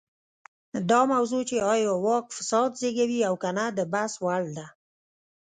[0.89, 4.65] دا موضوع چې ایا واک فساد زېږوي او که نه د بحث وړ ده.